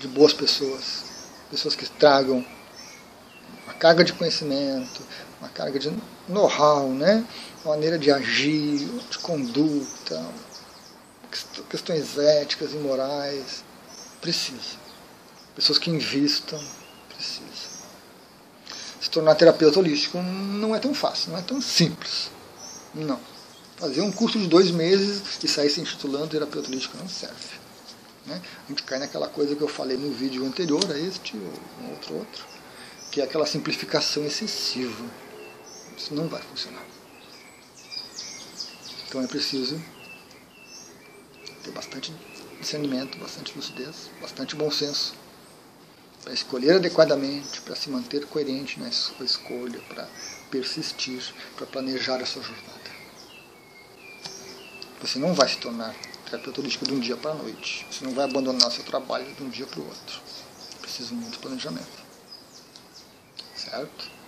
de 0.01 0.09
boas 0.09 0.33
pessoas, 0.33 1.05
pessoas 1.51 1.77
que 1.77 1.89
tragam 1.89 2.45
uma 3.65 3.75
carga 3.75 4.03
de 4.03 4.13
conhecimento, 4.13 5.03
uma 5.43 5.51
carga 5.51 5.79
de 5.79 5.93
know-how, 6.29 6.89
né? 6.89 7.27
maneira 7.65 7.99
de 7.99 8.11
agir, 8.11 8.89
de 9.11 9.19
conduta, 9.19 10.25
questões 11.69 12.17
éticas 12.17 12.73
e 12.73 12.77
morais. 12.77 13.65
Precisa. 14.21 14.81
Pessoas 15.55 15.79
que 15.79 15.91
invistam, 15.91 16.61
precisa 17.15 17.73
se 19.03 19.11
tornar 19.11 19.35
terapeuta 19.35 19.81
holístico 19.81 20.19
não 20.19 20.77
é 20.77 20.79
tão 20.79 20.95
fácil, 20.95 21.33
não 21.33 21.39
é 21.39 21.43
tão 21.43 21.61
simples. 21.61 22.31
Não. 22.95 23.19
Fazer 23.77 24.01
um 24.01 24.13
curso 24.13 24.39
de 24.39 24.47
dois 24.47 24.71
meses 24.71 25.43
e 25.43 25.49
sair 25.49 25.69
se 25.71 25.81
intitulando 25.81 26.29
terapeuta 26.29 26.69
holístico 26.69 26.97
não 26.97 27.09
serve. 27.09 27.61
Né? 28.25 28.41
A 28.65 28.69
gente 28.69 28.85
cai 28.85 29.01
naquela 29.01 29.27
coisa 29.27 29.57
que 29.57 29.61
eu 29.61 29.67
falei 29.67 29.97
no 29.97 30.13
vídeo 30.13 30.47
anterior 30.47 30.85
a 30.89 30.97
este, 30.97 31.37
ou 31.37 31.85
um 31.85 31.91
outro 31.91 32.15
outro, 32.15 32.45
que 33.11 33.21
é 33.21 33.25
aquela 33.25 33.45
simplificação 33.45 34.25
excessiva. 34.25 35.05
Isso 35.97 36.15
não 36.15 36.29
vai 36.29 36.43
funcionar. 36.43 36.85
Então 39.07 39.23
é 39.23 39.27
preciso 39.27 39.83
ter 41.63 41.71
bastante 41.71 42.13
discernimento, 42.61 43.19
bastante 43.19 43.55
lucidez, 43.55 44.11
bastante 44.21 44.57
bom 44.57 44.71
senso 44.71 45.15
para 46.23 46.33
escolher 46.33 46.77
adequadamente, 46.77 47.61
para 47.63 47.75
se 47.75 47.91
manter 47.91 48.27
coerente 48.27 48.79
na 48.79 48.91
sua 48.93 49.27
escolha, 49.27 49.81
para 49.89 50.09
persistir, 50.51 51.23
para 51.57 51.67
planejar 51.67 52.23
a 52.23 52.27
sua 52.27 52.43
jornada. 52.43 52.73
Você 55.01 55.19
não 55.19 55.35
vai 55.35 55.49
se 55.49 55.59
tornar 55.59 55.95
terapeuta 56.25 56.61
holístico 56.61 56.87
de 56.87 56.95
um 56.95 57.01
dia 57.01 57.17
para 57.17 57.33
a 57.33 57.35
noite. 57.35 57.85
Você 57.91 58.05
não 58.05 58.15
vai 58.15 58.25
abandonar 58.25 58.71
seu 58.71 58.85
trabalho 58.85 59.35
de 59.35 59.43
um 59.43 59.49
dia 59.49 59.67
para 59.67 59.81
o 59.81 59.85
outro. 59.87 60.21
Precisa 60.81 61.13
muito 61.13 61.41
planejamento. 61.41 62.03
Certo? 63.57 64.22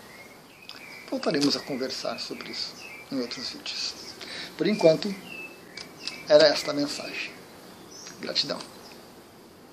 Voltaremos 1.14 1.56
a 1.56 1.60
conversar 1.60 2.18
sobre 2.18 2.50
isso 2.50 2.74
em 3.12 3.20
outros 3.20 3.50
vídeos. 3.50 3.94
Por 4.58 4.66
enquanto, 4.66 5.14
era 6.28 6.48
esta 6.48 6.72
a 6.72 6.74
mensagem. 6.74 7.30
Gratidão. 8.20 8.58